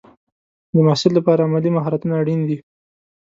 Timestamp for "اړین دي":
2.21-2.57